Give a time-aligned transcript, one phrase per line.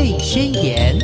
[0.00, 0.98] 贝宣言》。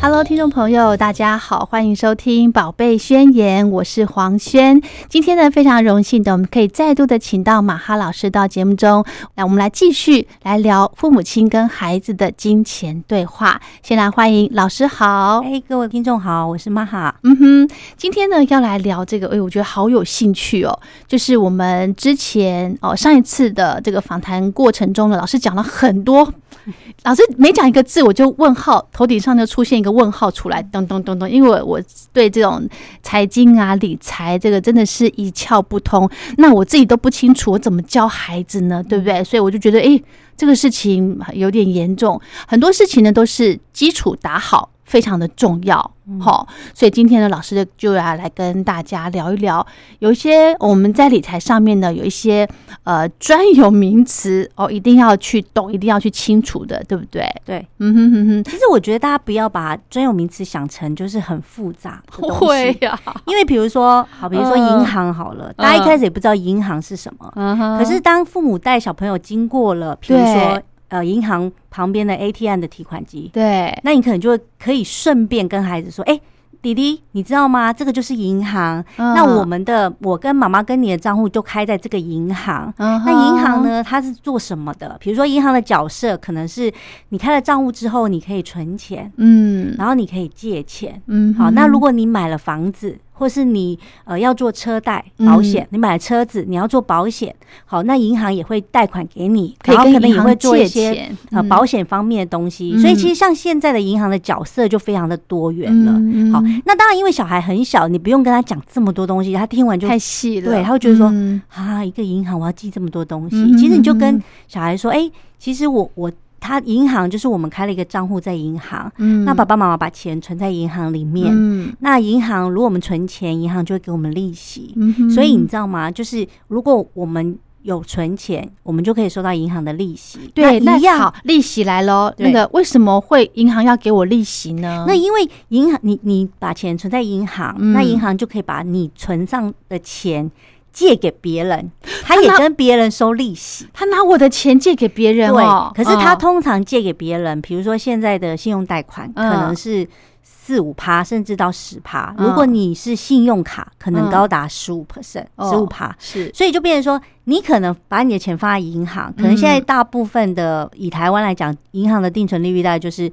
[0.00, 4.80] Hello，听众朋友，大家好，欢迎收听《宝贝宣言》，我是黄轩。
[5.08, 13.60] 今天呢，非常荣幸的，我们可以再度的请到马哈老师到节目中来，我们来继续来聊父母亲跟孩子的金钱对话。
[13.82, 17.16] 先来欢迎老师好，哎，各位听众好，我是马哈。
[17.24, 20.78] 嗯哼，今天呢要来聊这个，哎，我觉得好有兴趣哦。
[21.08, 26.32] 就是我们之前哦上一次的这个访谈过程中呢，老师讲了很多，
[27.04, 29.88] 老师每讲一个字，我就问号，头顶上就出现一个。
[29.98, 31.82] 问号出来，咚咚咚咚，因为我我
[32.12, 32.64] 对这种
[33.02, 38.80] 财经啊、理财这个真的是一窍不通，那我自己都不清楚，我怎么教孩子呢？
[38.88, 39.24] 对不对？
[39.24, 40.00] 所以我就觉得，哎，
[40.36, 44.70] 这个事情有点严重，很多事情呢都是基础打好。
[44.88, 45.78] 非常的重要，
[46.18, 49.64] 好，所以今天呢，老师就要来跟大家聊一聊，
[49.98, 52.48] 有一些我们在理财上面呢，有一些
[52.84, 57.22] 呃专有名词哦，一定要去懂，一定要去清楚的，对不对？
[57.44, 58.44] 对，嗯哼哼哼。
[58.44, 62.98] 其实我觉得大家不要把专有名词想成就是很复杂的东西，会呀。
[63.26, 67.30] 因为比如说，好，比如说银行好了，大家一开始也不知道银行是什么，
[67.78, 70.62] 可是当父母带小朋友经过了，比如说。
[70.88, 76.20] 呃，银行旁边的 ATM 的提款机，对，那你可能就会可以顺便跟孩子说，哎。
[76.60, 77.72] 弟弟，你知道吗？
[77.72, 78.84] 这个就是银行。
[78.96, 82.74] 那我们的，我跟妈妈跟你的账户就开在这个银行。
[82.76, 84.96] 那银行呢，它是做什么的？
[84.98, 86.70] 比如说，银行的角色可能是
[87.10, 91.32] 你开了账户之后，你可以存钱，嗯，然后你可以借钱，嗯。
[91.34, 97.34] 好，那如果你买了房子，或是你呃要做车贷保险，你买了车子，你要做保险，
[97.66, 102.78] 好，那银行也会贷款给你，然后可能也会做一些呃保险方面的东西。
[102.78, 105.92] 所以其实像现在的银行的角色就非常的多元了。
[106.32, 106.42] 好。
[106.64, 110.50] 那当然，因为小孩很小，你不用跟他讲这么多东西，他听完就太细了。
[110.52, 111.12] 对，他会觉得说
[111.48, 113.56] 啊，一个银行我要记这么多东西。
[113.56, 124.72] 其实你就跟小孩说，哎，其实我我他银行就是我们开了一个账户在银行，嗯，那爸爸妈妈把钱存在银行里面，嗯，那银行如果我们存钱，银行就会给我们利息。
[124.76, 125.90] 嗯，所以你知道吗？
[125.90, 130.20] 就是如果我们有存钱，我们就可以收到银行的利息。
[130.32, 132.10] 对，那好，利息来喽。
[132.18, 134.84] 那个为什么会银行要给我利息呢？
[134.86, 140.30] 那因为银行，你你把钱存在银行，那银行就可以把你存上的钱
[140.78, 141.72] 借给别人，
[142.04, 143.66] 他也跟别人收利息。
[143.72, 145.44] 他拿我的钱借给别人，对。
[145.74, 149.88] 可是他通常借给别人，比如说现在的信用贷款，可能是。
[150.22, 152.14] 四五趴，甚至到十趴。
[152.16, 155.94] 如果你是信用卡，可能高达十五 percent，十五趴。
[155.98, 163.12] 是，所以就变成说，你可能把你的钱放在银行，可能现在大部分的以台湾来讲，银行的定存利率大概就是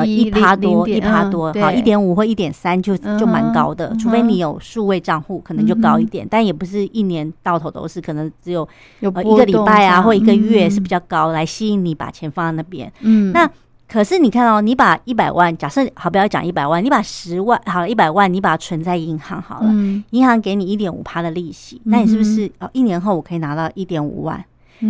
[0.00, 3.94] 呃一趴多，一趴多，好一点五或一点三就就蛮高的。
[3.96, 8.68] 除非你有数位账户，可能就高一点，但也不是一年到头都是，可能只有
[9.00, 12.92] 有一个礼拜啊或一个月是比较高，来吸引你把钱放在那边。
[13.00, 13.50] 嗯，那。
[13.86, 19.70] 可是你看哦，你把一百万，假设好不要讲一百万，你把十万好一百万，你把它存在银行好了，
[20.10, 22.68] 银行给你一点五趴的利息，那你是不是哦？
[22.72, 24.42] 一年后我可以拿到一点五万？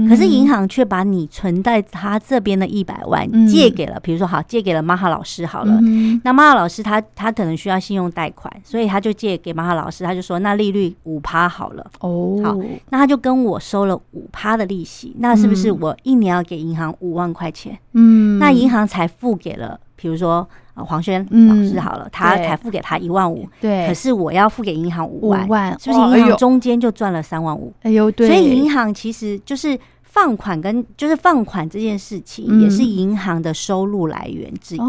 [0.09, 5.81] 可是银行却把你存在他这边的一百万借给了，比如说好借给了马哈老师好了，
[6.25, 11.91] 那马哈老师他他可能需要信用贷款，所以他就借给马哈老师，他就说那利率五趴好了。
[12.01, 12.57] 哦，好，
[12.91, 17.79] 那他就跟我收了五趴的利息，那是不是我一年要给银行五万块钱？
[17.93, 20.47] 嗯，那银行才付给了，比如说。
[20.77, 27.73] 呃，黄轩老师好了，他才付给他一万五，对，可是我要付给银行五万，是不是银行中间就赚了三万五？
[27.83, 34.81] 哎呦，对，所以银行其实就是放款跟就是放款这件事情，也是银行的收入来源之一。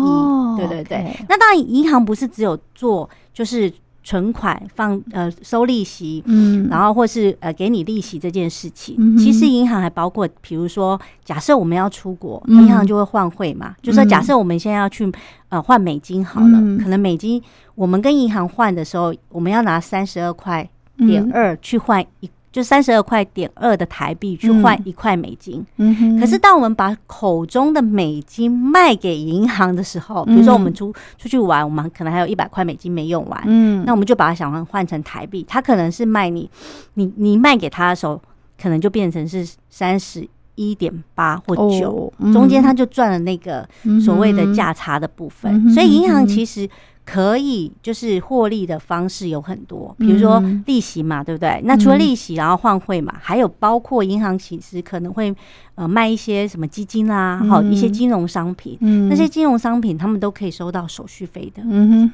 [0.58, 3.72] 对对对，那当然银行不是只有做就是。
[4.06, 15.12] 存款放呃收利息，嗯，然后或是呃给你利息这件事情，其实银行还包括，比如说假设我们要出国，银行就会换汇嘛，就说假设我们现在要去
[15.50, 17.42] 呃换美金好了，可能美金
[17.74, 22.30] 我们跟银行换的时候，我们要拿三十二块点二去换一。
[22.56, 26.18] 就三十二块点二的台币去换一块美金，嗯哼。
[26.18, 36.50] 可是当我们把口中的美金卖给银行的时候，比如说我们出出去玩，我们可能还有一百块美金没用完，嗯，那我们就把它想换换成台币，他可能是卖你，
[36.94, 38.22] 你你卖给他的时候，
[38.58, 40.26] 可能就变成是三十
[40.56, 43.68] 一点八或九，中间他就赚了那个
[44.02, 45.70] 所谓的价差的部分。
[45.72, 46.66] 所以银行其实
[47.06, 51.62] 可以就是获利的方式有很多，比如说利息嘛，对不对？
[51.64, 55.34] 那除了利息，然后换汇嘛，还有包括银行其实可能会
[55.76, 58.78] 呃卖一些什么基金啦，好一些金融商品，
[59.10, 61.62] 那些金融商品他们都可以收到手续费的，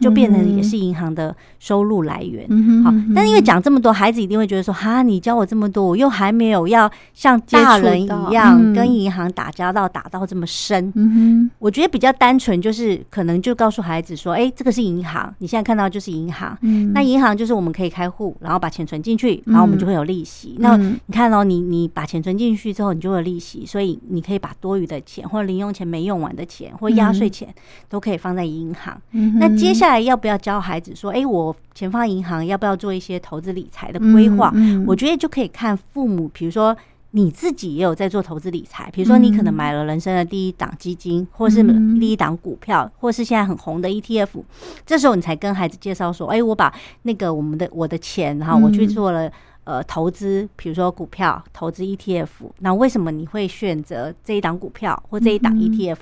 [0.01, 2.43] 就变成也是银行的收入来源。
[2.83, 10.91] 好，但是因为讲这么多，孩子一定会觉得说，哈，你教我这么多，我又还没有要像大人一样跟银行打交道，打到这么深。
[10.95, 14.81] 嗯哼，我觉得比较单纯，就是可能就告诉孩子说，哎，这个是。
[14.81, 20.55] 银行，你现在看到就是银行，嗯，那银行就是我们可以开户，然后把钱存进去，然后我们就会有利息。
[20.57, 27.53] 那你看哦，你你把钱存进去之后，你就有利息，所以你可以把多余的钱或者零用钱没用完的钱或压岁钱
[27.89, 28.99] 都可以放在银行。
[29.39, 34.53] 那接下来要不要教孩子说，哎，我钱放银行，要不要做一些投资理财的规划？
[34.87, 36.75] 我觉得就可以看父母，比如说。
[37.13, 41.61] 你自己也有在做投资理财，比如说你可能买了人生的第一档基金，或是
[41.99, 44.29] 第一档股票，或是现在很红的 ETF，
[44.85, 49.29] 这时候你才跟孩子介绍说：“哎，我把那个我们的我的钱，然后我去做了。”
[49.71, 52.27] 呃，投资，比如说股票，投资 ETF，
[52.59, 55.95] 那为什么你会选择这一档股票或这一档 ETF？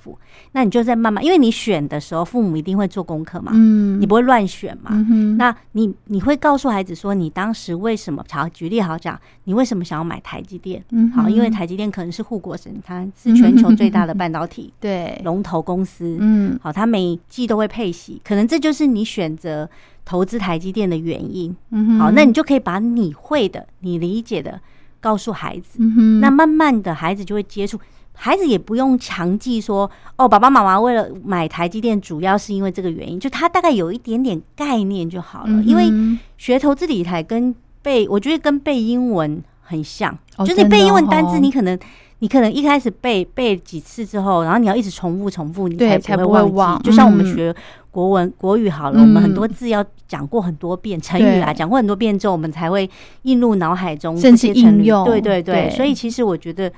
[0.50, 8.24] 那你就在慢慢，因为你选的时候，父母一定会做功课嘛，嗯，你不会乱选嘛，嗯那你你会告诉孩子说，你当时为什么？
[8.28, 10.84] 好，举例好讲，你为什么想要买台积电？
[10.90, 19.70] 嗯，好，因为台积电可能是护国神山，是全球最大的半导体对龙头公司，嗯，好，它每季都会配息，可能这就是你选择。
[20.04, 21.54] 投资台积电的原因，
[21.98, 24.60] 好，那你就可以把你会的、你理解的
[25.00, 25.78] 告诉孩子，
[26.20, 27.78] 那慢慢的孩子就会接触。
[28.12, 35.62] 孩子也不用强记说，哦，爸爸妈妈为了买台积电，主要是因为这个原因，就他大概有一点点概念就好了。
[35.62, 35.90] 因为
[36.36, 41.78] 学投资理财跟背，我觉得跟背英文很像，就是背英文单字，你可能。
[42.20, 46.84] 你可能一开始背背几次之后，然后你要一直重复重复，你才才不会忘记。
[46.84, 47.54] 就像我们学
[47.90, 52.88] 国文国语好了，我们很多字要讲过很多遍，成语啊讲过很多遍之后，我们才会
[53.22, 55.04] 印入脑海中，甚至应用。
[55.04, 56.70] 对对对，所以其实我觉得，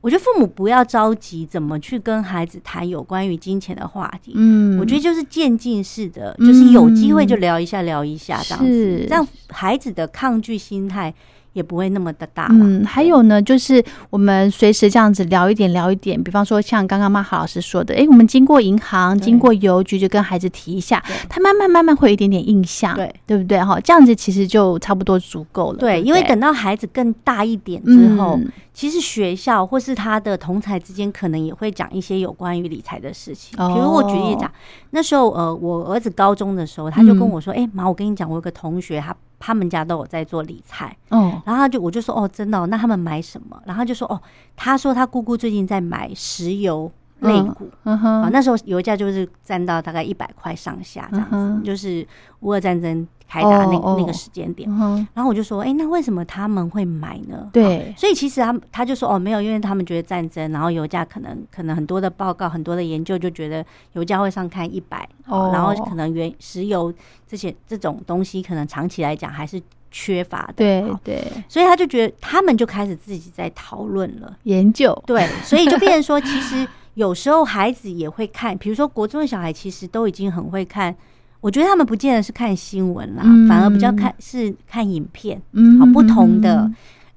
[0.00, 4.34] 我觉得父母不要着急怎么去跟孩子谈有关于金钱的话题。
[4.36, 11.12] 嗯，我觉得就是渐进式的，就是有机会就聊一下聊一下这样子，让孩子的抗拒心态。
[11.56, 12.48] 也不会那么的大。
[12.50, 23.58] 嗯，还有呢，就是我们随时这样子聊一点聊一点，比方说像刚刚马哈老师说的，哎，我们经过银行、经过邮局，就跟孩子提一下，他慢慢慢慢会有一点点印象，对对不对？
[23.64, 25.78] 哈，这样子其实就差不多足够了。
[25.78, 28.38] 对，因为等到孩子更大一点之后，
[28.76, 33.56] 其实学校或是他的同才之间，可能也会讲一些有关于理财的事情。
[33.56, 34.52] 比如我举例讲，
[34.90, 39.16] 那时候呃，我儿子高中的时候，他就跟我说，哎，妈，我跟你讲，我有个同学他。
[39.38, 43.62] 他们家都有在做理财，哦，然后他就我就说哦，真的，那他们买什么？
[43.66, 44.18] 然后就说哦，
[44.56, 46.90] 他说他姑姑最近在买石油
[47.20, 52.06] 类股，嗯哼，那时候油价就是占到大概一百块上下这样子，就是
[52.40, 53.06] 乌俄战争。
[53.28, 54.70] 开打那那个时间点，
[55.12, 57.50] 然后我就说，哎，那为什么他们会买呢？
[57.52, 66.94] 对，所以其实他他就说，哦，没有，因为他们觉得战争，然后油价可能可能很多的报告，很多的研究就觉得油价会上看一百，然后可能原石油
[67.26, 69.60] 这些这种东西，可能长期来讲还是
[69.90, 70.52] 缺乏的。
[70.54, 74.36] 对对，所以他就觉得他们就开始自己在讨论了。
[74.44, 74.96] 研究。
[75.04, 76.64] 对，所以就变成说，其实
[76.96, 80.94] 有时候孩子也会看，比如说国中的小孩，其实都已经很会看。
[81.42, 85.40] 我觉得他们不见得是看新闻啦，反而比较看是看影片，
[85.78, 86.68] 好不同的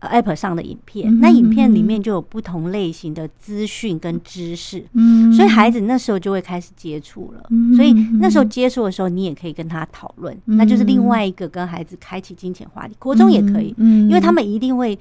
[0.01, 1.19] app 上的影片。
[1.21, 7.49] 那影片里面就有不同类型的资讯跟知识，嗯所以孩子那时候就会开始接触了。
[7.75, 12.93] 所以那时候接触的时候，你也可以跟他讨论，那就是另外一个跟孩子开启金钱话题。
[12.99, 14.99] 国中也可以，嗯因为他们一定会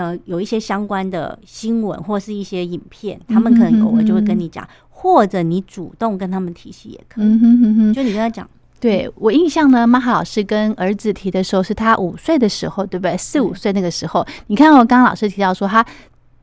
[0.00, 7.26] 呃有一些相关的新闻或是一些影片，他们可能偶尔就会跟你讲，或者你主动跟他们提起也可以。
[7.92, 8.48] 就你跟他讲。
[8.80, 13.14] 对我印象呢，马哈老师跟儿子提的时候是他五岁的时候，对不对？
[13.14, 15.84] 四五岁那个时候，你看，我刚刚老师提到说他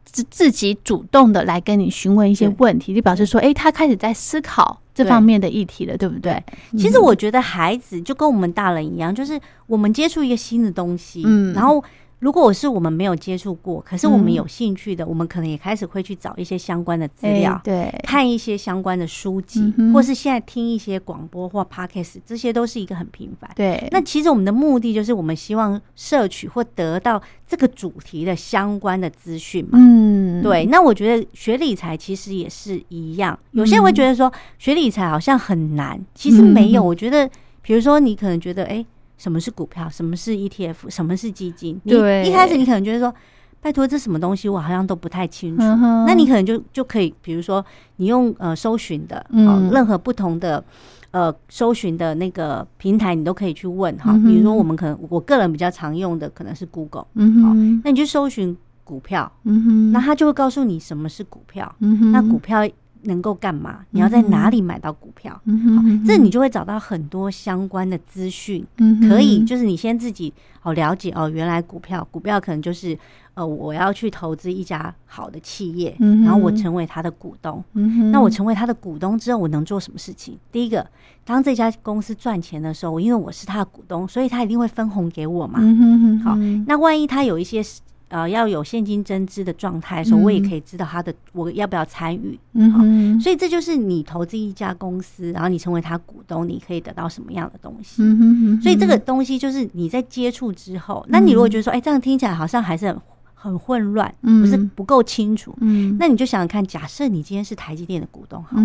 [0.04, 6.44] 自自己主动的来跟你询问一些问题，就表示说，哎，他开始在思考这方面的议题了，对不对？
[6.78, 11.84] 其实我觉得孩子就跟我们大人一样，就是我们接触一个新的东西，嗯，然后。
[12.20, 23.50] 如果我是我们没有接触过，可是我们有兴趣的，我们可能也开始会去找一些相关的资料，对，看一些相关的书籍，或是现在听一些广播或 podcast，这些都是一个很频繁。
[23.56, 29.72] 对，那其实我们的目的就是我们希望摄取或得到这个主题的相关的资讯嘛。
[29.74, 30.66] 嗯，对。
[30.66, 36.82] 那我觉得学理财其实也是一样，有些人会觉得说学理财好像很难，其实没有。
[36.82, 37.30] 我觉得，
[37.62, 38.84] 比如说你可能觉得，哎。
[39.18, 39.90] 什么是股票？
[39.90, 40.90] 什么是 ETF？
[40.90, 41.80] 什么是基金？
[41.84, 43.14] 你一开始你可能觉得说，
[43.62, 45.64] 拜托，这什么东西我好像都不太清楚。
[46.06, 47.66] 那你可能就就可以，比如说
[47.98, 50.64] 你用呃搜寻的，嗯，任何不同的
[51.12, 54.14] 呃搜寻的那个平台，你都可以去问哈。
[54.26, 62.68] 比如说，我们可能我个人比较常用的可能是 Google，嗯好，那你就搜寻股票，嗯哼，那他就会告诉你什么是股票，嗯哼，那股票。
[63.04, 63.80] 能够干嘛？
[63.92, 65.40] 你要在哪里买到股票？
[65.46, 68.66] 嗯好，这你就会找到很多相关的资讯。
[68.78, 71.30] 嗯可以，就是你先自己好了解哦。
[71.30, 72.98] 原来股票，股票可能就是
[73.34, 77.64] 呃，我要去投资一家好的企业，然后我成为他的股东。
[77.74, 80.38] 嗯那我成为他的股东之后，我能做什么事情？
[80.52, 80.86] 第一个，
[81.24, 85.60] 当这家公司赚钱的时候，因为我是他的股东，所以他一定会分红给我嘛。
[85.62, 86.36] 嗯好，
[86.68, 87.62] 那万一他有一些。
[88.10, 92.40] 呃，要有现金增资的状态的时候，我也可以知道他的我要不要参与。
[92.54, 98.02] 嗯，所以这就是你投资一家公司，然后你成为他股东，你可以得到什么样的东西。
[98.02, 102.98] 嗯所以这个东西就是你在接触之后，那你如果觉得说，哎，这样听起来好像还是很
[103.34, 105.54] 很混乱，不是不够清楚。
[105.62, 108.64] 嗯，那你就想想看，假设你今天是台积电的股东，好了。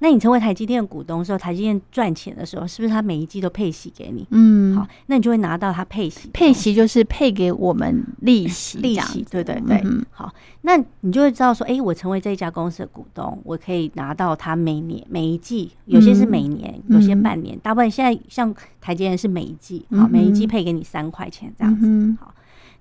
[0.00, 4.26] 那你成为台积电股东的时候，台积电赚钱的时候，是不是他每一季都配息给你？
[4.30, 6.28] 嗯，好，那你就会拿到他配息。
[6.32, 9.82] 配息就是配给我们利息，利息，对对对。
[10.10, 22.16] 好，那你就会知道说，哎，我成为这家公司的股东，我可以拿到他每年每一季，有些是每年，有些半年，大部分现在像台积电是每一季，好，每一季配给你三块钱这样子。
[22.20, 22.34] 好，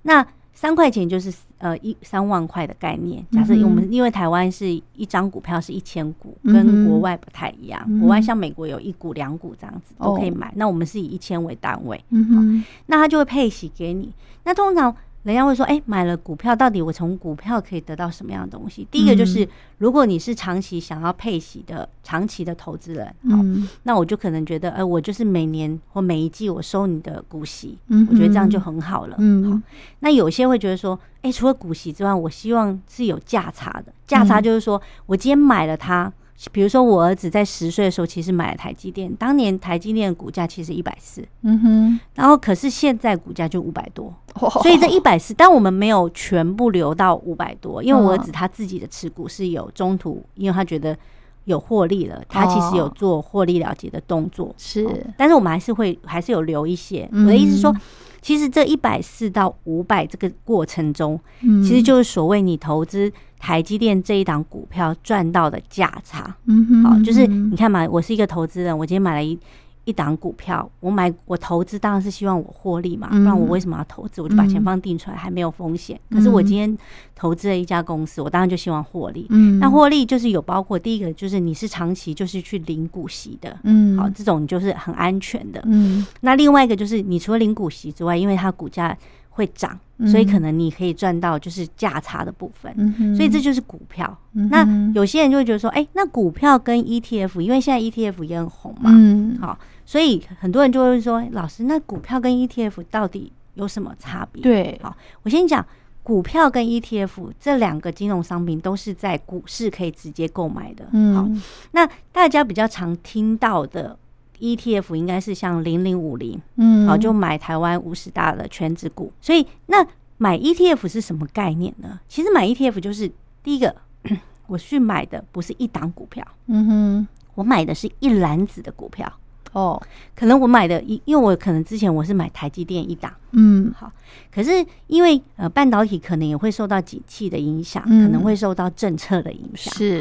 [0.03, 0.25] 那。
[0.60, 3.25] 三块钱就是呃一三万块的概念。
[3.32, 7.82] 假设我们因为台湾是一张股票是一千股，跟国外不太一样。
[8.01, 11.96] 国外像美国有一股两股这样子都可以买，那我们是以一千为单位。
[12.12, 12.42] 好，
[12.88, 14.12] 那他就会配息给你。
[14.44, 14.94] 那通常。
[15.29, 23.38] 人家会说：“哎，买了股票，到底我从股票可以得到什么样的东西？”第一个就是，如果你是长期想要配息的、长期的投资人，好，
[23.83, 27.77] 那我就可能觉得，哎，我就是每年或每一季我收你的股息，
[28.09, 29.15] 我觉得这样就很好了。
[29.19, 29.62] 嗯，好。
[30.00, 33.93] 那有些会觉得说：“哎，除了股息之外，我希望是有价差的。
[34.07, 36.12] 价差就是说我今天买了它。”
[36.51, 39.13] 比如说，我儿子在十岁的时候，其实买了台积电。
[39.15, 44.13] 当年台积电的股价其实一百四，嗯哼，然后可是现在股价就五百多，
[44.62, 50.98] 所以这一百四，但我们没有全部留到五百多，因为我儿子他自己的持股是有中途，因为他觉得
[51.43, 57.10] 有获利了，他其实有做获利了结的动作，是，但是我们还是会还是有留一些。
[57.12, 57.75] 我的意思是说。
[58.22, 66.36] 其实这一百四到五百这个过程中，其实就是所谓你投资台积电这一档股票赚到的价差。
[66.46, 69.39] 嗯哼，好，就是你看嘛，我是一个投资人，我今天买了一。
[69.86, 74.22] 一档股票，我买我投资当然是希望我获利嘛，不然我为什么要投资？
[74.22, 76.00] 我就把钱放定出来，还没有风险。
[76.12, 76.77] 可是我今天
[77.15, 79.25] 投资了一家公司，我当然就希望获利。
[79.29, 85.60] 嗯，那获利就是有包括第一个就是你是长期就是去领股息的，嗯，好，这种就是很安全的。
[85.65, 88.96] 嗯，那另外一个就是你除了领股息之外，因为它股价
[89.39, 92.74] 会涨，所以可能你可以赚到就是价差的部分。
[92.77, 94.17] 嗯所以这就是股票。
[94.34, 99.58] 那有些人就会觉得说，哎，那股票跟 ETF，因为现在 ETF 也很红嘛，嗯，好。
[99.86, 105.65] 所以很多人就会说：“老师，那股票跟 ETF 到底有什么差别？”对，好，我先讲
[106.03, 110.86] 股票跟 ETF 这两个金融商品都是在股市可以直接购买的。
[110.91, 111.27] 嗯，好，
[111.72, 113.98] 那大家比较常听到的
[114.39, 119.12] ETF 应该是像零零五零，嗯，好，就买台湾五十大的全指股。
[119.22, 119.86] 所以那
[120.17, 122.00] 买 ETF 是什么概念呢？
[122.08, 123.12] 其实买 ETF 就是
[123.43, 123.75] 第一个，
[124.48, 129.12] 我去买的不是一档股票，嗯哼，我买的是一篮子的股票。
[129.51, 129.82] 哦，
[130.15, 133.91] 可能我买的，因因为我可能之前我是买台积电一档，嗯，好，
[134.32, 140.00] 可是因为呃半导体可能也会受到景气的影响，可能会受到政策的影响，是，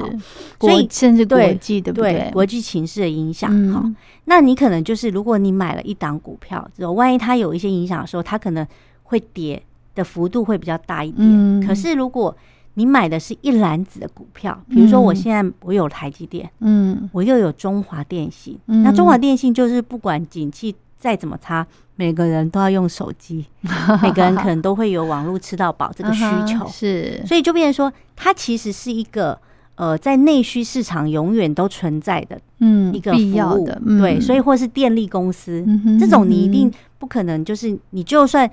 [0.61, 2.31] 所以甚至国际对不对？
[2.33, 3.85] 国际情势的影响，好，
[4.26, 8.67] 那你可能就是如果你买了一档股票之后，万一它有一些影响的时候，它可能
[9.05, 9.62] 会跌
[9.95, 11.67] 的幅度会比较大一点。
[11.67, 12.37] 可是如果
[12.78, 21.66] 你买的是一篮子的股票，比如说我现在我有台积电，嗯，我又有中华电信，那中华电信就是不管景气再怎么差，
[21.97, 23.44] 每个人都要用手机，
[24.00, 29.37] 每个人可能都会有网络吃到饱这个需求，是，所以就变成说，它其实是一个
[29.75, 35.66] 呃，在内需市场永远都存在的，嗯，一个必要的，对，所以或是电力公司
[35.99, 38.49] 这种，你一定不可能就是你就算。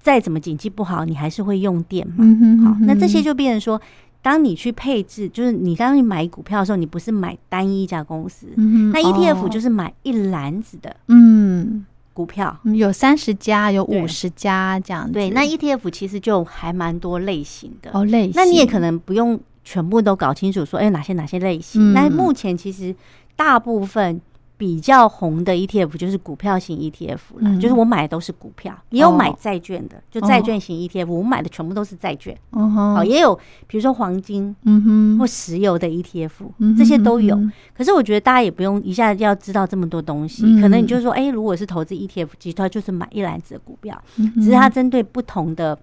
[0.00, 2.24] 再怎么经济不好，你还是会用电嘛？
[2.64, 3.78] 好，那这些就变成说，
[4.22, 15.10] 当你去配置，就是你当你买股票的时候，你不是买单一家公司，那 ETF 就是买一篮子的嗯股票，有三十家，有五十家这样。
[15.12, 18.32] 对，那 ETF 其实就还蛮多类型的哦，类型。
[18.34, 21.92] 那你也可能不用全部都搞清楚，说哎哪些哪些类型。
[21.92, 22.96] 那目前其实
[23.36, 24.20] 大部分。
[24.60, 27.58] 比较红的 ETF 就是股票型 ETF 了，嗯。
[27.58, 29.38] 就是我买的都是股票，也有买哦。
[29.40, 32.36] 债券的，就债券型 ETF，、我买的全部都是债券。
[32.50, 33.34] 好，也有
[33.66, 37.34] 比如说黄金嗯哼，或石油的 ETF，、嗯这些都有。
[37.36, 40.60] 嗯可是我觉得大家也不用一下子要知道这么多东西，嗯。
[40.60, 44.30] 可能你就说，哎、如果是投资 ETF，其实它就是买一篮子的股票，哼。
[44.34, 45.78] 只是它针对不同的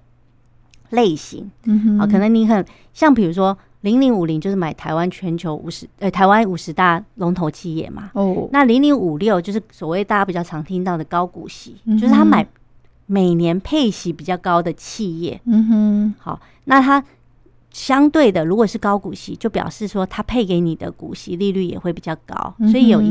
[0.91, 1.49] 类型。
[1.65, 12.45] 嗯哼，好，可能你很像比如说零零五零就是买台湾全球五十呃台湾五十大龙头企业嘛，哦，那零零五六就是所谓大家比较常听到的高股息，嗯就是他买
[13.05, 15.39] 每年配息比较高的企业。
[15.45, 17.01] 嗯哼，好，那他
[17.71, 23.07] 相对的，如果是高股息，就表示说他配给你的股息利率也会比较高，嗯所以有一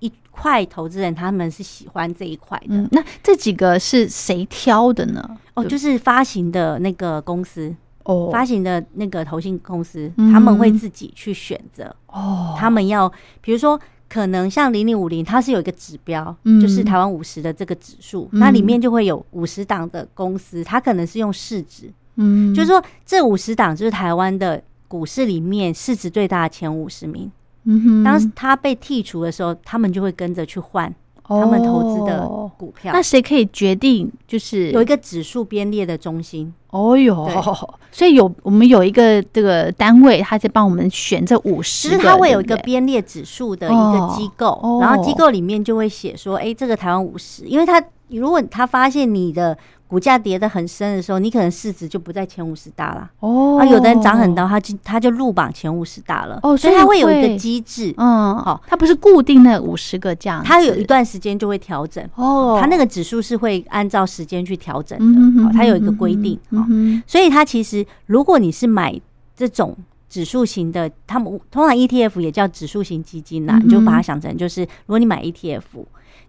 [0.00, 2.66] 一一块投资人他们是喜欢这一块的。
[2.70, 5.38] 嗯，那这几个是谁挑的呢？
[5.54, 7.74] 哦，就是发行的那个公司，
[8.06, 10.32] 哦，发行的那个投信公司，嗯。
[10.32, 13.78] 他们会自己去选择，哦，他们要，比如说。
[14.08, 16.60] 可能像零零五零，它是有一个指标，嗯。
[16.60, 18.38] 就是台湾五十的这个指数，嗯。
[18.38, 27.28] 那里面就会有五十档的公司，它可能是用市值，嗯，就是说这五十档就是台湾的股市里面市值最大的前五十名。
[27.64, 30.94] 嗯哼，当它被剔除的时候，他们就会跟着去换
[31.28, 32.50] 他们投资的哦。
[32.56, 32.92] 股票。
[32.92, 34.10] 那谁可以决定？
[34.26, 37.28] 就是有一个指数编列的中心，哦哟，
[37.92, 44.78] 所以有我们有一个这个单位，他在帮我们选这五其十，实他会有一个编列指数的一个机构，哦。
[44.80, 49.56] 然后机构里面就会写说，哎、这个台湾五十，因为他如果他发现你的
[49.88, 53.10] 股价跌得很深的时候，你可能市值就不在前五十大了。
[53.20, 53.58] 哦。
[53.58, 56.40] 啊，有的人涨很高，他就他就入榜前五十大了。
[56.42, 62.04] 哦所以它会有一会个机制，嗯，好，它不是固定那五十个这样子，它有一段时间就会调整。
[62.16, 67.02] 哦，它那个指数是会按照时间去调整的，它有一个哼规定，好，嗯哼。
[67.06, 68.98] 所以它其实如果你是买
[69.36, 69.76] 这种
[70.08, 75.62] 指数型的，他们通常 ETF 也叫指数型基金啦，嗯你就把它想成就是，如果你买 ETF，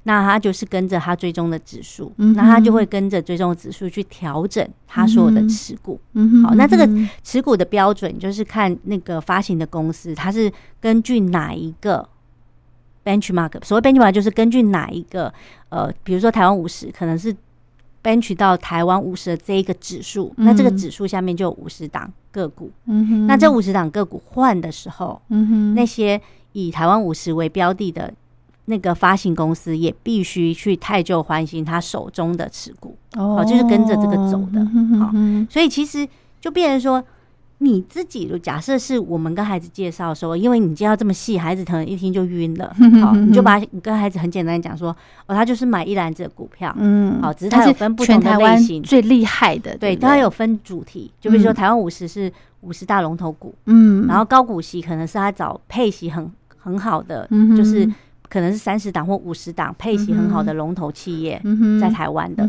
[0.07, 5.99] 那他就是跟着他追踪的指数，嗯那他就会跟着追踪的指数去调整他所有的持股。
[6.13, 6.87] 嗯，好那这个
[7.23, 10.49] 持股的标准就是看那个发行的公司，它是
[10.79, 12.07] 根据哪一个
[13.03, 15.33] benchmark，所谓 benchmark 就是根据哪一个
[15.67, 17.35] 呃，比如说台湾五十，可能是
[18.01, 22.71] bench 到台湾五十的这一个指数，那这个嗯指数下面就有五十档个股，
[23.27, 25.21] 那这五十档个股换的时候，
[25.75, 26.21] 那些
[26.53, 28.13] 以台湾五十为标的的。
[28.69, 33.43] 那个发行公司也必须去太旧换新他手中的持股，哦。
[33.47, 34.65] 就是跟着这个走的。
[34.99, 35.11] 好
[35.49, 36.07] 所以其实
[36.41, 37.01] 就变成说，
[37.59, 42.75] 你自己假设是我们跟孩子介绍说，因为你介绍这么细，孩子可能一听就晕了。
[43.01, 44.89] 好，你就把你跟孩子很简单地讲说，
[45.27, 48.83] 哦，他就是买一篮子的股票，嗯，好只是它它有分不同的类型。
[48.83, 51.55] 最厉害的，对，不它有分主题，就比如说嗯。
[51.55, 57.89] 台湾五十是五十大龙头股，嗯，然后高股息可能是他找配息很很好的，嗯就是
[58.29, 61.41] 可能是三十档或五十档配息很好的龙头企业，
[61.79, 62.47] 在台湾的，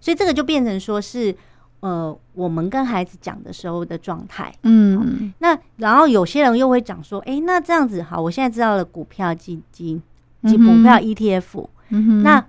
[0.00, 1.34] 所以这个就变成说是
[1.80, 4.52] 呃，我们跟孩子讲的时候的状态。
[4.62, 10.02] 嗯那然后有些人又会讲说，哎、那这样子好，我现在知道了股票基金
[10.42, 12.44] 及股票 ETF，、嗯哼，那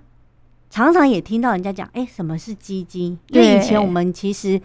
[0.70, 3.18] 常常也听到人家讲，哎、什么是基金？
[3.28, 4.60] 因为以前我们其实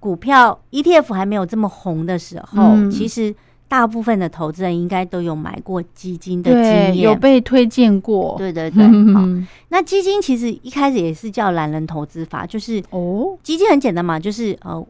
[0.00, 2.90] 股票 ETF 还没有这么红的时候，嗯。
[2.90, 3.34] 其实
[3.68, 6.62] 大部分的投资人应该都有买过基金的经
[6.94, 6.98] 验。
[6.98, 14.86] 有被推荐过，对对对，好，嗯 那基金其实一开始也是叫懒人投资法，就是哦，基金很简单嘛，就是呃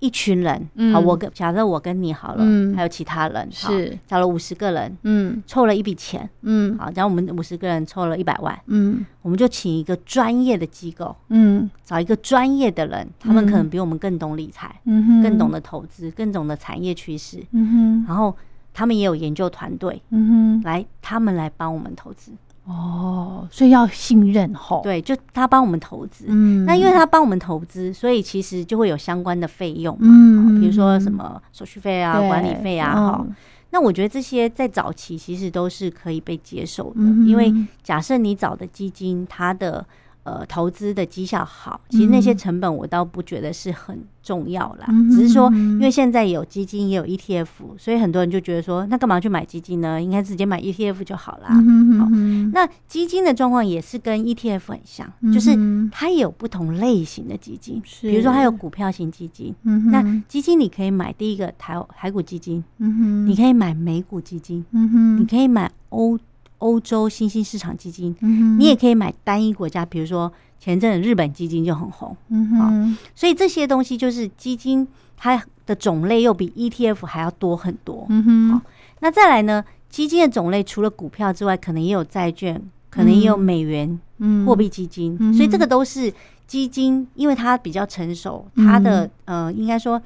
[0.00, 0.92] 一群人，嗯。
[0.92, 2.74] 好，我跟假设我跟你好了，嗯。
[2.74, 3.96] 还有其他人，是。
[4.06, 5.42] 找了五十个人，嗯。
[5.46, 6.76] 凑了一笔钱，嗯。
[6.78, 9.06] 好，然后我们五十个人凑了一百万，嗯。
[9.22, 11.70] 我们就请一个专业的机构，嗯。
[11.84, 18.04] 找一个专业的人，他们可能嗯比我们更懂理财，嗯哼，更懂得投资，更懂得产业趋势，嗯哼。
[18.08, 18.34] 然后
[18.72, 22.32] 他们也有研究团队嗯哼，来，他们来帮我们投资，
[22.64, 26.26] 哦，所以要信任吼，，对，就他帮我们投资。
[26.28, 33.34] 嗯，那因为他帮我们投资，所以其实就会有相关的费用嘛，嗯比如说什么手续费啊、管理费啊，哈、嗯
[33.72, 37.24] 那我觉得这些在早期其实都是可以被接受的，嗯。
[37.26, 37.52] 因为
[37.84, 39.86] 假设你找的基金它的
[40.24, 42.36] 呃投资的绩效好，其实那些嗯。
[42.40, 50.00] 成本我倒不觉得是很重要啦，嗯只是说因为现在有基金也有 ETF，所以很多人就觉得说那干嘛去买基金呢？
[50.00, 51.48] 应该直接买 ETF 就好啦。
[51.50, 55.50] 嗯那基金的状况也是跟 ETF 很像，就是
[55.92, 58.08] 它也有不同类型的基金，是。
[58.08, 59.54] 比如说它有股票型基金。
[59.64, 66.18] 嗯那基金你可以买第一个台台股基金，嗯你可以买美股基金，嗯你可以买欧
[66.60, 72.96] 欧洲新兴市场基金，嗯你也可以买单一国家，比如说前阵日本基金就很红，嗯哼。
[73.14, 78.06] 所以这些东西就是基金它的种类又比 ETF 还要多很多。
[78.08, 78.48] 嗯哼。
[78.50, 78.60] 好
[79.00, 83.98] 那再来呢，基金的种类除了股票之外，可能也有债券，可能也有美元
[84.46, 86.12] 货币基金，所以这个都是
[86.46, 90.00] 基金，因为它比较成熟，它的呃，应该说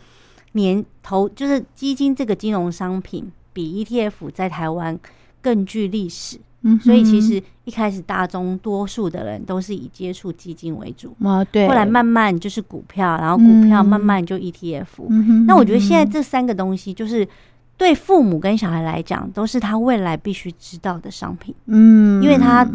[0.52, 4.96] 年投就是基金这个金融商品比 ETF 在台湾
[5.44, 6.40] 更具历史。
[6.82, 11.68] 所以其实一开始大众多数的人都是以接触基金为主啊，对。
[11.68, 15.44] 后来慢慢就是股票，然后股票慢慢就 ETF。
[15.46, 17.28] 那我觉得现在这三个东西，就是
[17.76, 21.54] 对父母跟小孩来讲，都是他未来必须知道的商品。
[21.66, 22.66] 嗯，因为他。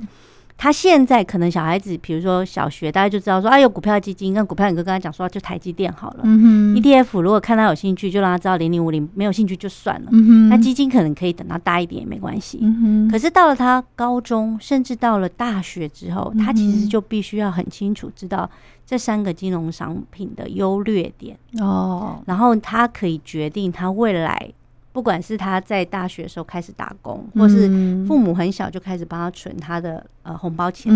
[0.61, 6.19] 他现在可能小孩子，比如说小学，大家就知道说，啊，有股票基金，跟股票，你就跟他讲说，就台积电好了。
[6.23, 10.09] 嗯 ETF 如果看他有兴趣，就让他知道零零五零；没有兴趣就算了。
[10.11, 12.59] 嗯那基金可能可以等到大一点也没关系。
[12.61, 18.49] 嗯可是到了他高中，甚至到了大学之后，他其实就必须要很清楚知道
[18.85, 24.51] 这三个金融商品的优劣点哦，然后他可以决定他未来。
[24.91, 27.67] 不管是他在大学的时候开始打工，或是
[28.07, 30.91] 父母很小就开始帮他存他的呃红包钱，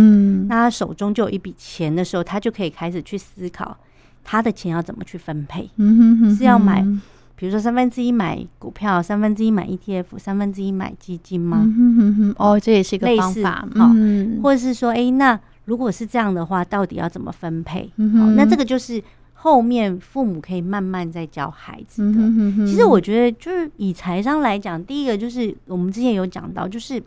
[0.48, 3.78] 那他手中就有一笔钱的时候，他就可以开始去思考
[4.24, 5.70] 他的钱要怎么去分配，
[6.36, 6.82] 是要买，
[7.36, 11.64] 比如说三分之一买股票，三分之一买 ETF，三分之一买基金吗？
[12.38, 13.68] 哦，这也是一个方法。
[13.76, 13.94] 哈，
[14.42, 17.92] 或者是说，哎，那如果是这样的话，到底要怎么分配？
[18.18, 19.02] 好，那这个就是。
[19.44, 22.20] 后面父母可以慢慢再教孩子的。
[22.66, 27.04] 其实我觉得，就是以财商来讲，第一个就是我们之前有讲到，就是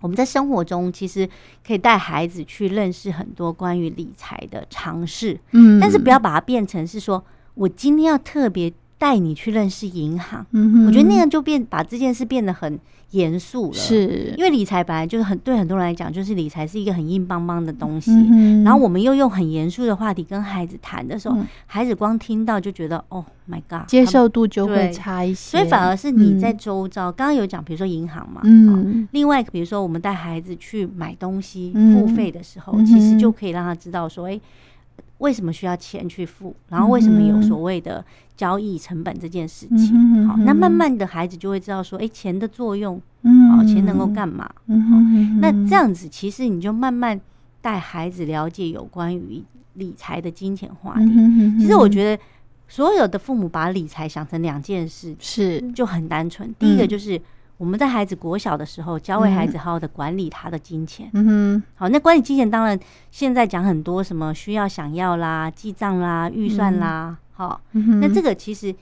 [0.00, 1.28] 我们在生活中其实
[1.64, 5.38] 可以带孩子去认识很多关于理财的尝试。
[5.52, 8.72] 嗯，但是不要把它变成是说我今天要特别
[9.04, 10.46] 带你去认识银行。
[10.52, 12.80] 嗯我觉得那样就变把这件事变得很。
[13.10, 18.10] 严肃了，是因为理财本来就是很对很多人来讲，就是理财是一个很硬邦邦的东西。
[18.64, 25.58] 然后我们又用很严肃的话题跟孩子谈的时候，孩子光听到就觉得哦，My God，接受度就会差一些。
[25.58, 34.40] 所以反而是你在周遭，刚刚有讲，比如说银行嘛，嗯，另外比如说我们带孩子去买东西付费的时候，其实就可以让他知道说，哎。
[35.18, 36.54] 为什么需要钱去付？
[36.68, 38.04] 然后为什么有所谓的
[38.36, 40.26] 交易成本这件事情？
[40.26, 43.00] 好，那慢慢的孩子就会知道说，哎，钱的作用，
[43.50, 44.48] 好，钱能够干嘛？
[45.40, 47.20] 那这样子，其实你就慢慢
[47.60, 49.42] 带孩子了解有关于
[49.74, 51.06] 理财的金钱话题。
[51.58, 52.22] 其实我觉得，
[52.68, 56.54] 所有的父母把理财想成两件事，是就很单纯。
[56.58, 57.20] 第一个就是。
[57.56, 61.08] 我们在孩子国小的时候，教会孩子好好的管理他的金钱。
[61.14, 62.78] 嗯哼，好，那管理金钱当然
[63.12, 68.74] 现在讲很多什么需要、想要啦、记账啦、预算啦，好，那这个其实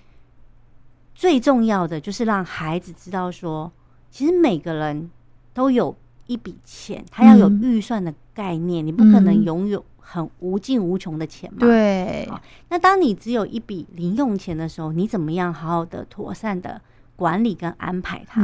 [1.14, 3.70] 最重要的就是让孩子知道说，
[4.10, 5.10] 其实每个人
[5.52, 5.94] 都有
[6.26, 11.58] 一笔钱，他要有预算的概念，你不可能拥有很无尽无穷的钱嘛。
[11.60, 12.26] 对，
[12.70, 16.80] 那当你只有一笔零用钱的时候，你怎么样好好的妥善的？
[17.22, 18.40] 管理跟安排它，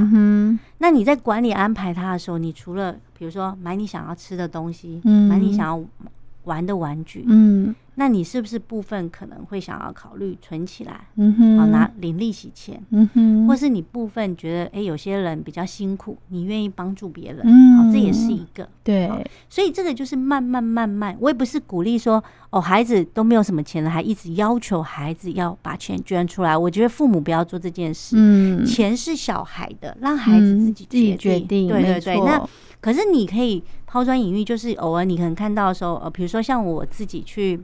[0.79, 5.83] 那你在管理安排它的时候，你除了比如说买你想要吃的东西，买你想要
[6.49, 7.75] 玩的玩具，嗯。
[8.01, 19.11] 那你是不是部分可能会想要考虑存起来，嗯哼，好拿领利息钱，嗯哼，或是你部分觉得，哎，有些人比较辛苦，你愿意帮助别人，嗯，好，这也是一个，对，
[19.49, 32.49] 所以这个就是慢慢慢慢，我也不是鼓励说，哦，孩子都没有什么钱了，还一直要求孩子要把钱捐出来，我觉得父母不要做这件事，嗯，钱是小孩的，让孩子自己自己决定，对对对，那
[32.81, 37.61] 可是你可以抛砖引玉，就是偶尔你可能看到的时候，呃，比如说像我自己去。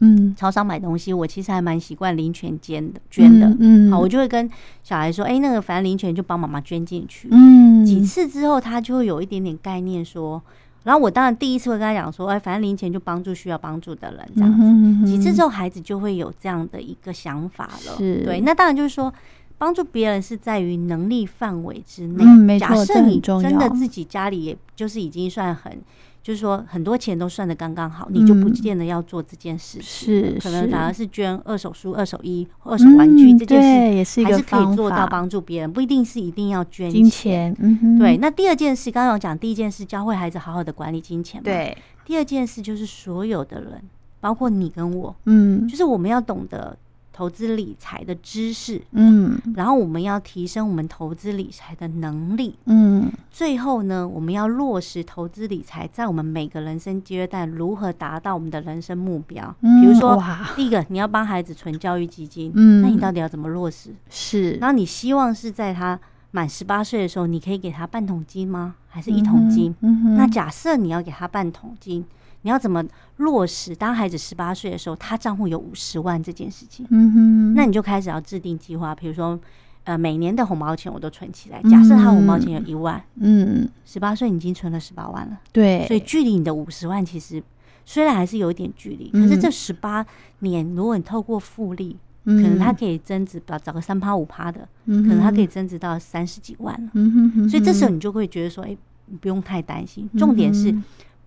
[0.00, 3.52] 嗯，超商买东西，我其实还蛮习惯零钱捐的，捐的。
[3.58, 4.48] 嗯，好，我就会跟
[4.84, 7.26] 小孩说，哎，那个反正零钱就帮妈妈捐进去。
[7.32, 10.40] 嗯，几次之后，他就会有一点点概念说，
[10.84, 15.04] 然后我当然第一次会跟他讲说，哎，反正零钱就帮助需要帮助的人这样子。
[15.04, 17.96] 几次之后，孩子就会有这样的一个想法了。
[17.96, 19.12] 是，对，那当然就是说，
[19.58, 22.24] 帮助别人是在于能力范围之内。
[22.24, 25.78] 嗯，没错，假设你真的自己家里也就是已经算很。
[26.20, 29.80] 就是说，很多钱都算的刚刚好，你就不见得要做这件事。
[29.80, 37.56] 是，可能反而是捐二手书、二手衣、二手玩具这件事，也是一个还是可以做到帮助别人，不一定是一定要捐金钱。
[37.58, 38.18] 嗯对。
[38.18, 41.42] 那第二件事，刚刚讲第一件事，教会孩子好好的管理金钱。
[41.42, 41.74] 对。
[42.04, 43.80] 第二件事就是所有的人，
[44.20, 46.76] 包括你跟我，嗯，就是我们要懂得。
[47.18, 59.52] 投资理财的知识，嗯，然后我们要提升我们投资理财的能力，嗯，最后呢，我们要落实投资理财在我们每个人生阶段如何达到我们的人生目标。
[59.60, 60.16] 比如说，
[60.54, 63.90] 第一个你要帮孩子存教育基金，嗯，那你到底要怎么落实？
[64.08, 65.98] 是，然后你希望是在他
[66.30, 68.76] 满十八岁的时候，你可以给他半桶金吗？
[68.86, 69.74] 还是一桶金？
[69.80, 72.04] 嗯那假设你要给他半桶金。
[72.48, 72.82] 你要怎么
[73.18, 73.76] 落实？
[73.76, 78.94] 当孩子十八岁的时候，他账户有五十万这件事情，嗯哼，那你就开始要制定计划。
[78.94, 79.38] 比如说，
[79.84, 81.60] 呃每年的红包钱我都存起来。
[81.64, 87.42] 假设他红包钱有一万，嗯，十八岁已经存了十八万了，对，所以距离你的五十万其实
[87.84, 90.06] 虽然还是有一点距离，可是这十八
[90.38, 96.90] 年，如果你透过复利，嗯可能它可以增值，找找个三趴五趴的，嗯可能它可以增值到三十几万了。
[96.94, 98.74] 嗯哼，所以这时候你就会觉得说，哎，
[99.20, 100.08] 不用太担心。
[100.16, 100.74] 重点是，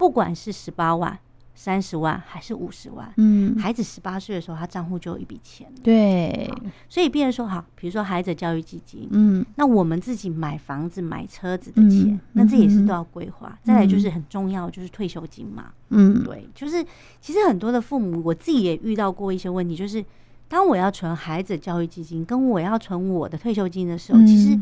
[0.02, 1.20] 不管是十八万。
[1.54, 3.14] 三十万还是五十万？
[3.18, 5.68] 嗯，孩子十八岁的时候，他账户就有一笔钱。
[5.84, 6.52] 对，
[6.90, 13.56] 所以别人说好，比如说孩子教育基金，嗯，那我们自己买房子、买车子的钱，那这也是都要规划。
[13.62, 15.72] 再来就是很重要，就是退休金嘛。
[15.90, 16.84] 嗯，对，就是
[17.20, 20.04] 其实很多的父母，我自己也遇到过一些问题，就是
[20.48, 24.60] 当我要存孩子教育基金，跟我要存我的退休金的时候，其实。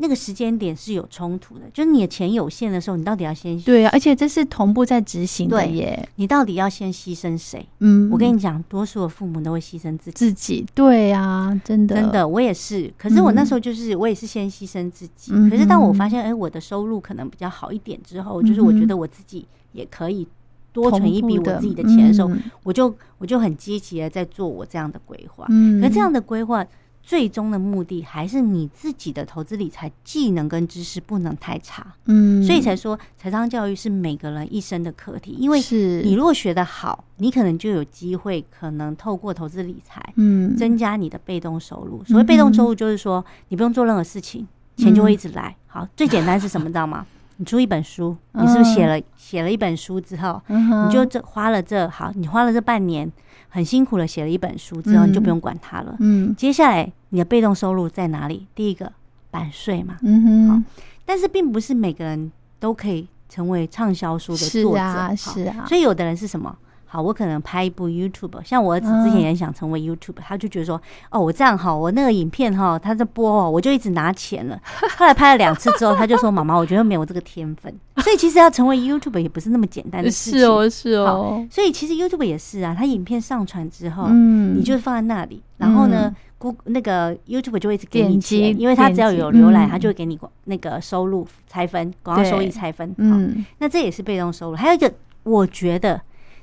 [0.00, 6.08] 那个时间点是有冲突的，就是你的钱有限的时候，你到底要先对啊，而且这是同步在执行的耶。
[6.14, 7.66] 你到底要先牺牲谁？
[7.80, 10.12] 嗯，我跟你讲，多数的父母都会牺牲自己。
[10.12, 12.88] 自己对啊，真的真的，我也是。
[12.96, 15.32] 可是我那时候就是我也是先牺牲自己。
[15.50, 20.24] 可是当我发现，哎，我的收入可能比较好一点之后，就是我觉得我自己也可以
[20.72, 22.30] 多存一笔我自己的钱的时候，
[22.62, 25.44] 我就我就很积极的在做我这样的规划。
[25.50, 26.64] 嗯，可这样的规划。
[27.08, 35.34] 最终的目的还是你自己的投资理财技能跟知识不能太差，嗯，所以才说财商教育是每个人一生的课题。
[35.38, 42.04] 因为是你如果学得好，你可能就有机会，可能透过投资理财，嗯，增加你的被动收入。
[42.04, 45.56] 所谓被动收入，就是说你不用做任何事情，钱就会一直来。
[45.66, 47.06] 好，最简单是什么，知道吗？
[47.38, 53.10] 你出一本书，你是不是写了写了一本书之后，你就这花了这好，你花了这半年。
[53.50, 55.96] 很辛苦的，写了一本书之后，你就不用管它了。
[56.00, 58.46] 嗯，接下来你的被动收入在哪里？
[58.54, 58.92] 第一个
[59.30, 59.96] 版税嘛。
[60.02, 60.48] 嗯哼。
[60.50, 60.62] 好，
[61.06, 64.78] 但是并不是每个人都可以成为畅销书的作者。
[64.78, 65.64] 是啊，是啊。
[65.66, 66.54] 所以有的人是什么？
[66.90, 74.58] 好，我可能拍一部 YouTube，像我儿子之前也想成为 YouTube，他就觉得说，哦，我这样好，我那个影片哈，他在播哦，我就一直拿钱了。
[74.96, 77.70] 后来拍了两次之后，他就说，妈妈，我觉得没有这个天分。
[77.98, 80.40] 所以其实要成为 YouTube 也不是那么简单的事情。
[80.40, 81.46] 是哦，是哦。
[81.50, 92.94] 所以其实 YouTube 也是啊，他影片上传之后，嗯，你就放在那里，然后呢，Go 那个 YouTube 就会一直给你钱，因为它只要有浏览，他就会给你那个收入拆分，广告收益拆分。
[92.96, 94.56] 嗯，那这也是被动收入。
[94.56, 94.90] 还有一个，
[95.24, 96.00] 我觉得。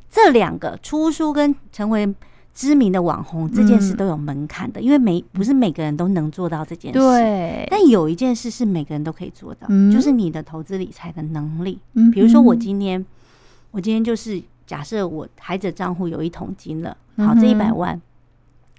[0.09, 2.13] 这两个出书跟成为
[2.53, 6.97] 知名的网红这件事都有门槛的，因为每不是每个人都能做到这件事。
[6.97, 11.77] 对，但有一件事是每个人都可以做到，就是你的投资理财的能力。
[12.13, 13.05] 比如说，我今天，
[13.71, 18.01] 我今天就是假设我孩子账户有一桶金了，好，这一百万，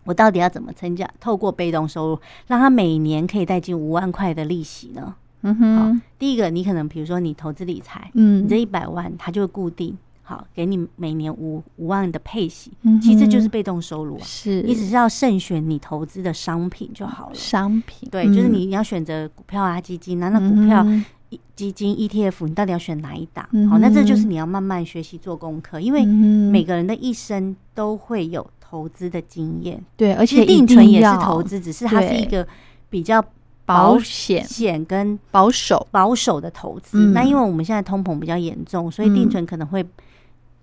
[0.04, 1.06] 我到底要怎么增加？
[1.20, 5.14] 透过被动收入，让他每年可以带进五万块的利息呢？
[5.42, 9.94] 嗯哼，好，第一个，你可能比如说你投资理财，嗯，你这一百万它就会固定。
[10.28, 14.24] 好，给你每年五五万的配息，其实这就是被动收入啊。
[14.24, 17.34] 是你只是要慎选你投资的商品就好了。
[17.36, 20.84] 商品对，就是你要选择股票啊、基金，啊那股票、
[21.54, 23.46] 基金、ETF，你到底要选哪一档？
[23.70, 29.80] 好，那这就是你要慢慢学习做功课，因为每个人的一生都会有投资的经验。
[29.96, 32.44] 对，而且定存也是投资，只是它是一个
[32.90, 33.24] 比较
[33.64, 36.98] 保险、险跟保守、保守的投资。
[37.12, 39.86] 那因为我们现在通膨比较严重，所以定存可能会。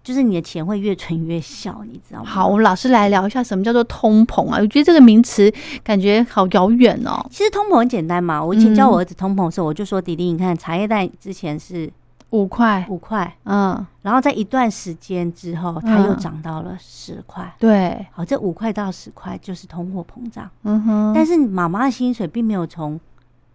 [0.03, 2.25] 就是你的钱会越存越小，你知道吗？
[2.29, 4.57] 好，我们老师来聊一下什么叫做通膨啊？
[4.59, 5.49] 我觉得这个名词
[5.81, 7.25] 感觉好遥远哦。
[7.31, 8.43] 其实通膨很简单嘛。
[8.43, 11.89] 我以前教我儿子通膨的时候，我就说：“弟弟，你看茶叶蛋之前是
[12.31, 17.55] 五块，五块，嗯，然后在一段时间之后，它又涨到了十块。
[17.57, 20.49] 对，好，这五块到十块就是通货膨胀。
[20.63, 22.99] 嗯哼，但是妈妈的薪水并没有从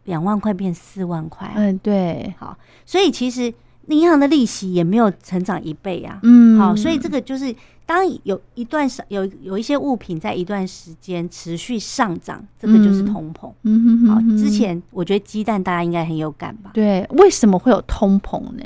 [0.04, 1.52] 两万块变四万块。
[1.56, 2.56] 嗯，对，好，
[2.86, 3.52] 所以其实。
[3.96, 7.54] 银行的利息也没有成长一倍呀，嗯，好，所以这个就是
[7.86, 13.50] 当有一段时有有一些物品在一段时间持续上涨，这个就是通膨。
[13.62, 16.70] 嗯哼，好，之前我觉得鸡蛋大家应该很有感吧？
[16.74, 18.62] 对，为什么会有通膨呢？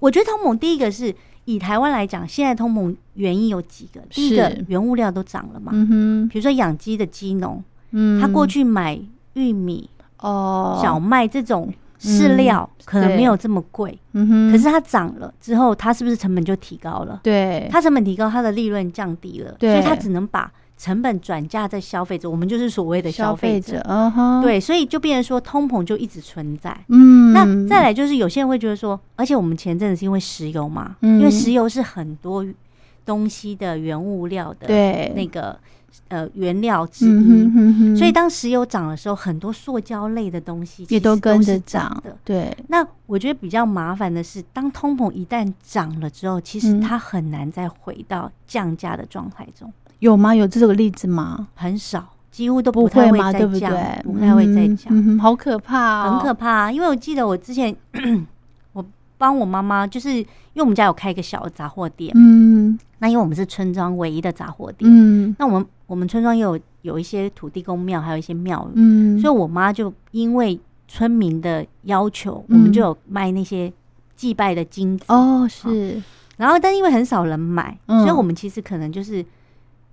[0.00, 9.00] 我觉得通膨第一个是以台湾来讲，现在通膨原因有几个，第一个原物料都涨了嘛，嗯哼，比如说养鸡的鸡农，嗯，他过去买
[9.34, 11.72] 玉米、哦小麦这种。
[12.04, 17.20] 饲料可能没有这么贵，嗯哼，可是它涨了之后，它是不是成本就提高了？
[17.22, 32.44] 对，它成本提高，它的利润降低了，所以它只能把成本转嫁在消费者，我们就是所谓的消费者，嗯哼，对，所以就变成说通膨就一直存在，嗯，那再来就是有些人会觉得说，而且我们前阵子是因为石油嘛，因为石油是很多
[33.06, 35.58] 东西的原物料的，对，那个。
[36.08, 42.16] 呃，原料之一，所以当石油涨的时候，很多塑胶类的东西也都跟着涨的。
[42.24, 49.72] 对，那我觉得比较麻烦的是，当通膨一旦涨了之后，其实它很难再回到降价的状态中。
[50.00, 50.34] 有吗？
[50.34, 51.48] 有这个例子吗？
[51.54, 54.02] 很少，几乎都不太会嘛，对不对？
[54.02, 56.70] 不太会再讲，嗯，好可怕，很可怕。
[56.70, 58.33] 因为我记得我之前我
[59.24, 73.72] 帮我妈妈，就是因为我们家有开一个小的杂货店，嗯，那因为我们是村庄唯一的杂货店，嗯，那我们我们村庄有有一些土地公庙，还有一些庙宇，嗯，所以我妈就因为村民的要求，我们就有卖那些
[74.14, 75.06] 祭拜的金子。
[75.08, 76.02] 哦，是。
[76.36, 79.24] 然后，但因为很少人买，所以我们其实可能就是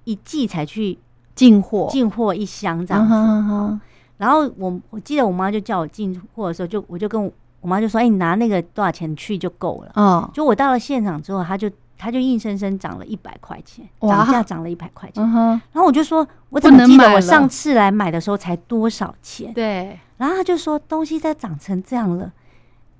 [0.04, 0.98] 一季才去
[1.34, 3.80] 进货，进货一箱这样子。
[4.18, 15.24] 然后我我记得我妈就叫我进货的时候，就我就跟我妈就说：“哎，你拿那个多少钱去就够了。”嗯，就我到了现场之后，他就他就硬生生涨了一百块钱，涨价涨了一百块钱。
[15.34, 19.98] 然后我就说：“我怎么记得我上次来买的时候才多少钱？”对。
[20.18, 22.32] 然后他就说：“东西在涨成这样了，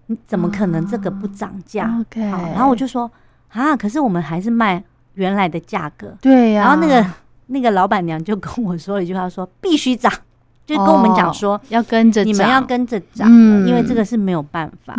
[0.08, 2.22] 你怎么可能这个不涨价？”OK。
[2.22, 3.12] 然后我就说。
[3.54, 3.76] 啊！
[3.76, 4.82] 可是我们还是卖
[5.16, 6.62] 原来的价格，对呀。
[6.62, 7.06] 然后那个
[7.48, 10.10] 那个老板娘就跟我说了一句话，说必须涨，
[10.72, 13.30] 就跟我们讲说要跟着你们要跟着涨，
[13.68, 14.96] 因为这个是没有办法。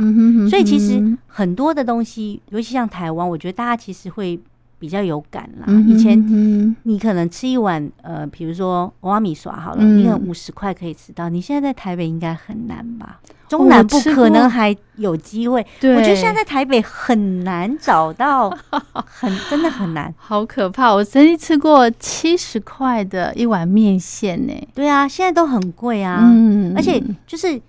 [0.49, 4.39] 所以其实很多的东西，尤其像台湾，我觉得大家其实会。
[4.83, 5.73] 比较有感啦。
[5.87, 11.29] 以前你可能吃一碗呃，比如说瓦米耍好了，你可能五十块可以吃到。
[11.29, 13.21] 你现在在台北应该很难吧？
[13.49, 15.64] 中南部可能还有机会。
[15.83, 18.51] 我觉得现在在台北很难找到，
[19.05, 20.92] 很真的很难， 好可怕！
[20.92, 24.53] 我曾经吃过七十块的一碗面线呢。
[24.75, 26.18] 对啊，现在都很贵啊。
[26.25, 27.62] 嗯，而且就是。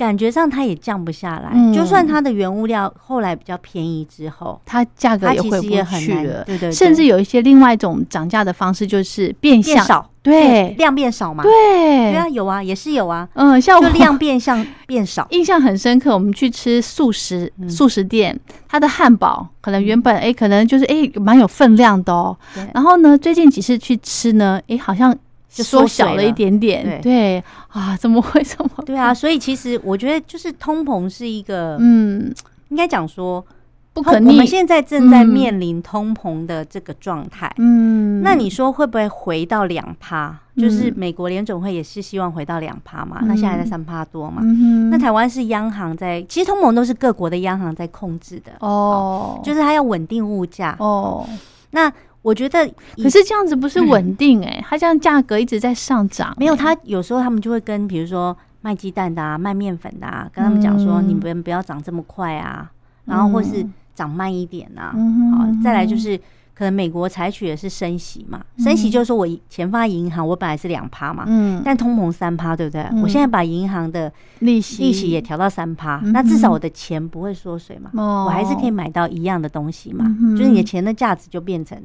[0.00, 6.42] 感觉上它也降不下来，就算它的原物料后来比较便宜之后，它价格也会不去了。
[6.44, 11.44] 对对，甚至有一些另外一种涨价的方式，就是变相对量变少嘛。
[11.44, 13.28] 对对啊，有啊，也是有啊。
[13.34, 16.14] 嗯，像量变相变少， 印象很深刻。
[16.14, 18.34] 我们去吃素食素食店，
[18.66, 22.34] 它的汉堡可能原本哎，可能就是哎蛮有分量的哦。
[22.72, 25.14] 然后呢，最近几次去吃呢，哎，好像。
[25.52, 28.70] 就缩小了一点点，对啊，怎么会这么？
[28.86, 32.32] 对啊，所以其实我觉得就是通膨是一个，嗯，
[32.68, 33.44] 应该讲说
[33.92, 34.28] 不可逆。
[34.28, 40.38] 我们现在正在面临通膨的这个状态，嗯，那你说会不会回到两趴？
[40.56, 44.42] 就是美国联总会也是希望回到两趴嘛，那现在在三趴多嘛，
[44.90, 51.28] 那台湾是央行在，其实通膨都是各国的央行在控制的哦，就是它要稳定物价哦，
[51.72, 51.92] 那。
[52.22, 56.34] 我觉得，可是这样子不是稳定哎，它这样价格一直在上涨。
[56.36, 62.70] 没有，它有时候他们就会跟，比如说卖鸡蛋的啊、卖面粉的啊，跟他们讲说，你们不要涨这么快啊，
[63.06, 64.94] 然后或是涨慢一点啊。
[65.32, 66.20] 好，再来就是
[66.60, 72.86] 可能美国采取的是升息嘛，升息就是说我钱放在银行，我本来是两趴嘛，嗯，但通膨三趴，对不对？
[73.02, 74.82] 我现在把银行的利息。
[74.82, 77.90] 利息也调到三趴，那至少我的钱不会缩水嘛，
[78.26, 80.04] 我还是可以买到一样的东西嘛，
[80.36, 81.82] 就是你的钱的价值就变成。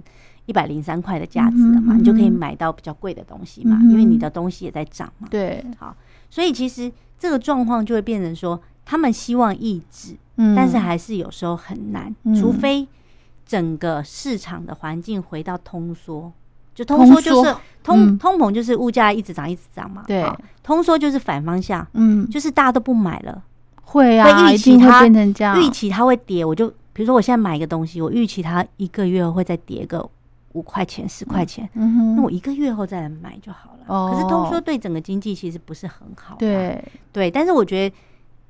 [0.47, 5.27] 一百零三块的价值了嘛，你就可以买到比较贵的东西嘛，因为你的东西也在涨嘛。
[5.31, 5.95] 对，好，
[6.29, 10.15] 所以其实这个状况就会变成说，他们希望抑制，
[10.55, 12.87] 但是还是有时候很难，除非
[13.45, 16.31] 整个市场的环境回到通缩，
[16.73, 17.21] 就通缩？
[17.21, 20.03] 就是通通膨就是物价一直涨一直涨嘛。
[20.07, 20.25] 对，
[20.63, 23.43] 通缩就是反方向，嗯，就是大家都不买了，
[23.83, 30.09] 会啊，预期它变成这样，预期它会跌，我就比如说我现在买一个东西，我预期它一个月会再跌个。
[30.53, 34.09] 五块钱、十块钱，那我一个月后再来买就好了。
[34.09, 36.37] 可是通缩对整个经济其实不是很好。
[36.39, 36.81] 对。
[37.11, 37.95] 对，但是我觉得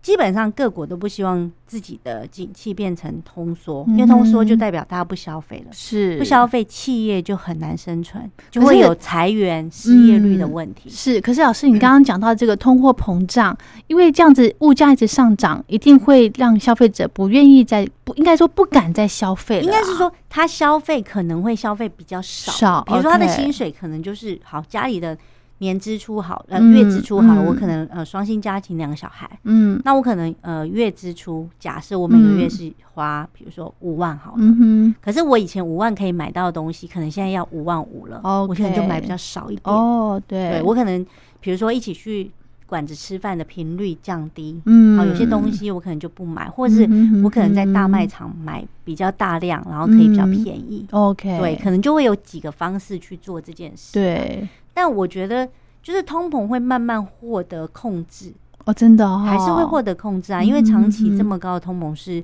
[0.05, 10.91] 基本上各国都不希望自己的景气变成通缩，因为通缩就代表大家不消费了，是不消费，企业就很难生存，就会有裁员、失业率的问题。
[10.91, 19.63] 是，可是老师，你刚刚讲到这个通货膨胀，因为这样子物价一直上涨，一定会让消费者不愿意再不应该说不敢再消费了。
[19.63, 25.17] 应该是说他消费可能会消费比较少，比如说他的薪水可能就是好家里的。
[25.59, 41.05] 年支出好，呃，月支出好，我可能呃双薪家庭两个小孩，嗯，那我可能呃月支出，假设我每个月是花，比如说五万好了，嗯可是我以前五万可以买到的东西，可能现在要五万五了，哦，我可能就买比较少一点，哦，对，对我可能
[41.39, 42.29] 比如说一起去
[42.65, 46.81] 馆子吃饭的频率降低，嗯，好，有些东西我可能就不买，或者是
[47.23, 54.45] 我可能在大卖场买比较大量，然后可以比较便宜，OK，对，可能就会有几个方式去做这件事，对。
[54.75, 55.49] 但我觉得，
[55.81, 58.33] 就是通膨会慢慢获得控制
[58.65, 62.21] 哦，真的还是会获得控制啊，因为长期这么高的通膨是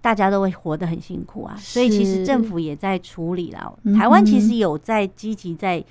[0.00, 3.76] 大家都会活得很辛苦啊，所以其实政府也在处理了。
[3.98, 5.84] 台湾其实有在积极在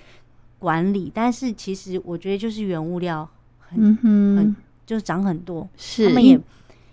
[0.57, 3.27] 管理，但是其实我觉得就是原物料
[3.59, 6.37] 很很就是涨很多，是他们也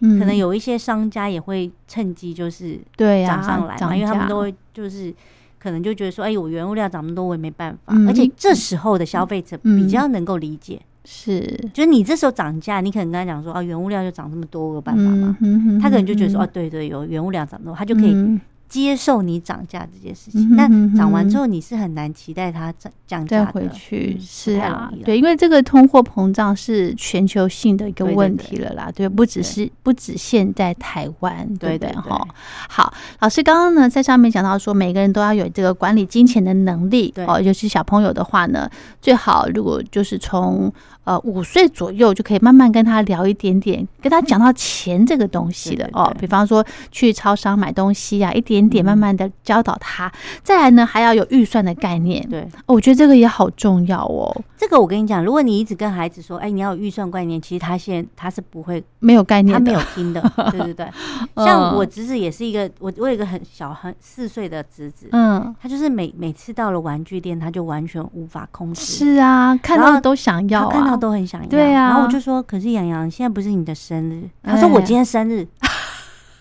[0.01, 5.14] 可能有一些商家也会趁机就是对涨上来嘛，因为他们都会就是。
[5.59, 7.95] 可能就觉得说，哎，我原物料涨那么多，我也没办法。
[8.07, 15.37] 而且这时候的消费者比较能够理解，是，就是你这时候涨价，你可能跟他讲说，啊，原物料就涨这么多，有办法吗？
[15.80, 18.39] 他可能就觉得说，哦，对对，有原物料涨多，他就可以。
[18.69, 32.27] 接受你涨价这件事情，那涨完之后你是很难期待它涨降价回去，是啊，对，因为这个通货膨胀是全球性的一个问题了啦，对，不只是不止限在台湾，对对哈。
[32.69, 38.69] 好，老师刚刚呢在上面讲到说，每个人都要有这个管理金钱的能力哦，尤其小朋友的话呢，
[39.01, 40.73] 最好如果就是从。
[41.07, 46.12] 呃，五岁左右就可以慢慢跟他聊一点点，跟他讲到钱这个东西的哦。
[46.19, 50.11] 比方说去超商买东西啊，一点点点慢慢的教导他。
[50.42, 52.26] 再来呢，还要有预算的概念。
[52.28, 54.34] 对，我觉得这个也好重要哦。
[54.57, 60.20] 这个我跟你讲，如果你一直跟孩子说，哎，你要有预算概念，其实他现他是不会没有概念，他没有听的。
[60.50, 60.88] 对对对，
[61.36, 68.80] 像我侄子也是一个，我我有一个很小很四岁的侄子，嗯，他就是每每次到了玩具店，他就完全无法控制。
[68.80, 70.96] 是啊，看到都想要，看到。
[70.96, 71.88] 都很想要，对啊。
[71.88, 75.46] 然后我就说：“可是洋洋，现在不是你的生日。”他说：“我今天生日。”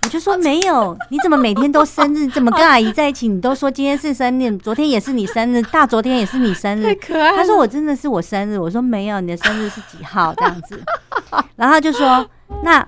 [0.05, 2.27] 我就说：“没有，你怎么每天都生日？
[2.27, 7.35] 怎么跟阿姨在一起，你都说今天是生日，昨天也是你生日，大昨天也是你生日。”太可爱。
[7.35, 10.79] 他说：“我真的是我生日。”我说：“没有，你的生日是几号？”这样子。
[11.57, 12.25] 然后他就说
[12.63, 12.87] ：“那。”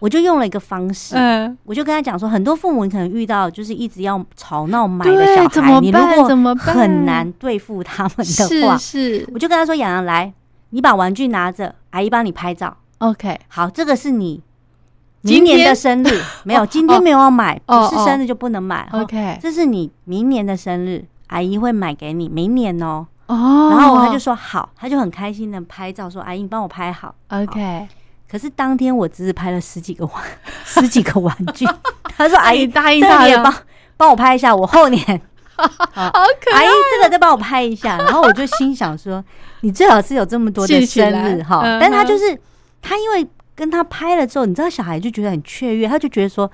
[0.00, 1.16] 我就用了一个方式，
[1.64, 10.32] 我就跟他讲说，很多父母你可能遇到就是一直要吵闹买的小孩，你如果很难对付他们的话，是，我就跟他说：“洋洋来。”
[10.70, 12.76] 你把玩具拿着，阿姨帮你拍照。
[12.98, 14.40] OK，好，这个是你
[15.22, 18.88] 明年的生日，没有，今天没有要买，不是生日就不能买。
[18.92, 23.06] OK，这是你明年的生日，阿姨会买给你，明年哦。
[23.26, 27.14] 哦，然后他就说好，他就很开心的拍照，说阿姨你帮我拍好。
[27.28, 27.86] OK，
[28.30, 30.14] 可是当天我只是拍了十几个玩，
[30.64, 31.66] 十几个玩具。
[32.16, 33.54] 他说阿姨答应他也，帮
[33.96, 35.20] 帮我拍一下，我后年。
[35.56, 35.64] 好
[36.40, 36.62] 可爱！
[36.62, 37.98] 阿姨，这个再帮我拍一下。
[37.98, 39.22] 然后我就心想说，
[39.62, 41.60] 你最好是有这么多的生日哈。
[41.80, 42.40] 但他就是
[42.80, 43.26] 他，因为
[43.58, 46.48] 跟他拍了之后，你知道小孩就觉得很雀跃，他就觉得说，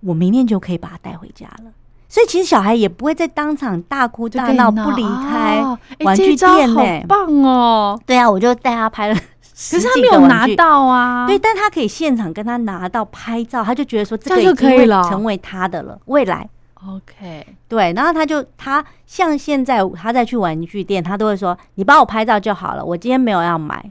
[0.00, 1.72] 我明天就可以把他带回家了。
[2.06, 5.64] 所以其实小孩也不会在当场大哭大闹不离开
[6.00, 7.02] 玩具店呢。
[7.08, 7.98] 棒哦！
[8.04, 11.26] 对啊，我就带他拍了，可是他没有拿到啊。
[11.26, 16.46] 对，但他可以现场跟他拿到拍照，他就觉得说这个可以了，成为他的了，未来。
[16.86, 23.90] OK，对，然后他就他像现在他再去玩具店，他都会说你帮我拍照就好了，我今天没有要买，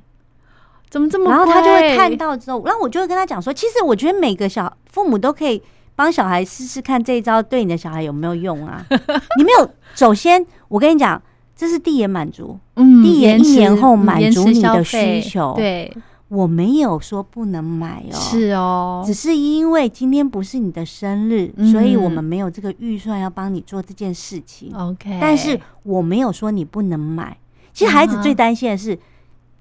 [0.94, 1.32] 怎么这么？
[1.32, 5.60] 然后他就会看到之后，然后我就会跟他讲说，其实我觉得每个小父母都可以
[5.96, 8.86] 帮小孩试试看这一招对你的小孩有没有用啊？
[9.40, 11.20] 你没有，首先我跟你讲，
[11.56, 15.92] 这是递延满足，嗯，递延一年后满足你的需求，对。
[16.30, 24.74] 我没有说不能买哦，是哦，只是因为今天不是你的生日，所以我们没有这个预算要帮你做这件事情。
[24.76, 27.38] OK，但是我没有说你不能买。
[27.72, 28.98] 其实孩子最担心的是，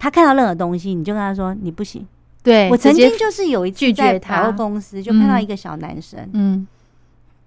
[0.02, 2.04] 他看到任何东西，你就跟他说你不行。
[2.42, 6.66] 对我曾经就是有一次在百货公司，就看到一个小男生，嗯，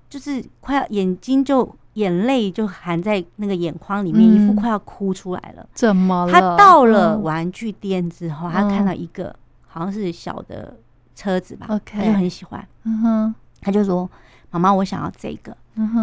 [0.09, 1.75] 就是快要眼睛就。
[1.95, 5.65] 眼泪就含在那个眼眶里面，一副快要哭出来了。
[5.73, 6.29] 怎么了？
[6.33, 9.33] 他到了玩具店之后，他看到一个
[9.65, 10.75] 好像是小的
[11.15, 12.67] 车子吧，他就很喜欢。
[12.83, 14.11] 嗯哼，他就说
[14.51, 15.55] ：“妈妈，我想要这个。”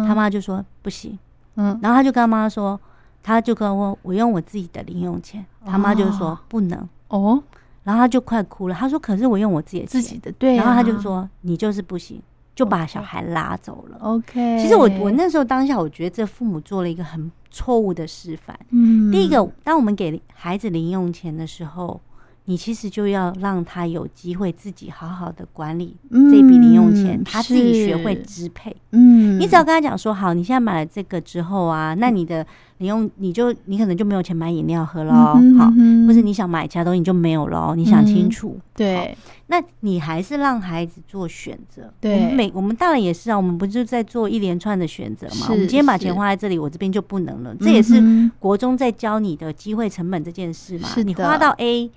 [0.07, 1.15] 他妈就说：“不行。”
[1.57, 2.81] 嗯，然后他就跟他妈说
[3.23, 7.41] ：“他就跟我我用我自己的零用钱。”他妈就说：“不能。”哦，
[7.83, 8.75] 然后他就快哭了。
[8.75, 12.21] 他说：“可是我用我自己的自己的对。”然后他就说：“你就是不行。”
[12.53, 13.97] 就把小孩拉走了。
[14.01, 18.55] OK，其实我我那时候当下，我觉得这父母做了一个很错误的示范。
[18.69, 21.99] 嗯，第一个，当我们给孩子零用钱的时候。
[22.45, 28.75] 你其实就要让他有机会自己好好的管理这笔零用钱，他自己学会支配。
[28.91, 32.45] 嗯，你只要跟他讲说好，你现在买了这个之后啊，那你的
[32.83, 35.71] 零用你就你可能就没有钱买饮料喝了，好，
[36.05, 37.73] 或者你想买其他东西你就没有喽。
[37.75, 39.17] 你想清楚，对，
[39.47, 41.91] 那你还是让孩子做选择。
[41.99, 45.47] 对，我们每我们大人也是啊，我们不就在做一连串的选择嘛？
[45.49, 47.55] 我们今天把钱花在这里，我这边就不能了。
[47.59, 50.89] 这也是国中在教你的机会成本这件事嘛？
[51.05, 51.89] 你花到 A。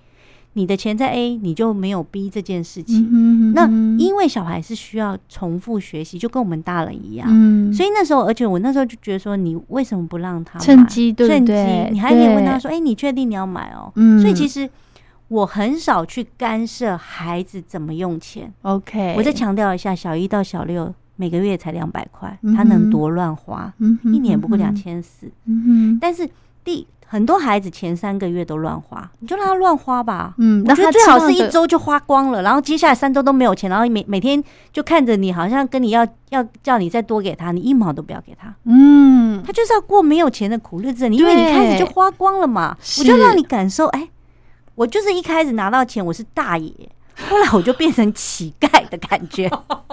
[0.57, 3.53] 你的钱在 A，你就没有 B 这件事情。
[3.53, 7.29] 那因为小孩是需要重复学习，就跟我们大人一样。
[7.75, 11.13] 所以那时候，而且我那时候就觉得说，你为什么不让他趁机？
[11.13, 11.53] 趁机，
[11.93, 14.67] 你还可以问他说：“哎，你确定你要买哦？”所以其实
[15.29, 18.51] 我很少去干涉孩子怎么用钱。
[18.63, 23.71] OK，我再强调一下，小一到小六每个月才两百块，他能多乱花？
[24.05, 25.31] 一年不过两千四。
[26.01, 26.27] 但是。
[26.67, 30.35] 第很多孩子前三个月都乱花，你就让他乱花吧。
[30.39, 34.43] 嗯，我觉得让他知道的最好是一周就花光了，然后接下来三周都没有钱，然后每每天
[34.73, 41.09] 就看着你好像跟你要要叫你再多给他，你一毛都不要给他，嗯，他就是要过没有钱的苦日子。
[41.09, 44.09] 你因为你开始就花光了嘛，我就让你感受，哎，
[44.75, 46.73] 我就是一开始拿到钱我是大爷，
[47.29, 49.49] 后来我就变成乞丐的感觉，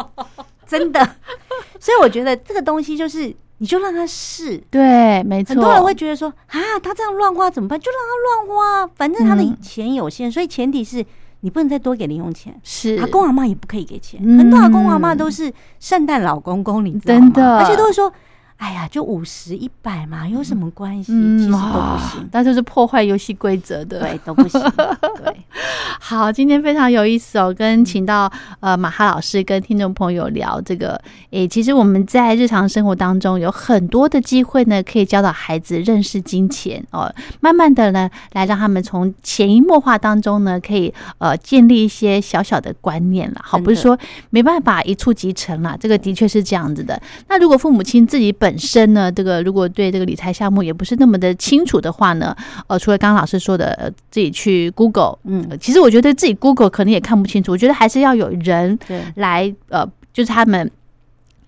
[0.80, 1.00] 真的。
[1.80, 4.58] 所以我觉得这个东西就是，你就让他试。
[4.70, 7.80] 对，没错，很多人会觉得说啊，他这样乱花怎么办？
[7.80, 8.00] 就让
[8.48, 11.06] 他乱花，反正他的嗯钱有限，所以前提是
[11.42, 12.58] 你不能再多给零用钱。
[12.64, 17.20] 是阿公阿妈也不可以给钱，嗯很多阿公阿妈都是圣诞老公公，你知道吗？
[17.20, 18.12] 真的而且都会说，
[18.58, 21.12] 哎呀，就五十一百嘛，有什么关系？
[21.12, 24.00] 其实都不啊行，那就是破坏游戏规则的。
[24.00, 24.62] 对，都不行。
[25.18, 25.36] 对，
[26.00, 28.32] 好，今天非常有意思哦，跟请到
[28.62, 31.00] 呃马哈老师跟听众朋友聊这个，
[31.32, 43.42] 诶，其实我们在日常生活当中有很多的机会呢，可以教导孩子认识金钱哦，慢慢的呢，来让他们从潜移默化当中呢，可以呃建立一些小小的观念了。
[43.44, 43.98] 好，不是说
[44.30, 47.02] 没办法一触即成啦，这个的确是这样子的。
[47.28, 52.36] 那如果父母亲自己本身呢，这个如果对这个理财项目也不是那么的清楚的话呢，
[52.68, 60.70] 呃，除了刚刚老师说的，呃，自己去 Google，嗯，呃其实我觉得自己 Google 可能也看不清楚，我觉得还是要有人对，来，呃，就是他们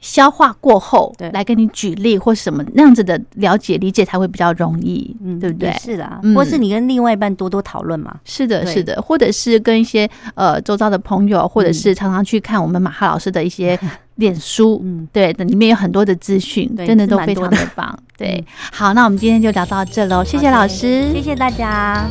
[0.06, 5.78] 消化过后对，来跟你举例或什么那样子的了解理解才会比较容易，嗯，对不对也？
[5.80, 8.16] 是啦嗯，或是你跟另外一半多多讨论嘛。
[8.24, 13.78] 是的，是的，或者是跟一些呃周遭的朋友，或者是常常去看我们马哈老师的一些
[14.16, 17.98] 脸书，嗯，对，的里面有很多的资讯，真的都非常的棒。
[18.16, 22.06] 对，好，那我们今天就聊到这喽，谢谢老师，谢谢大家。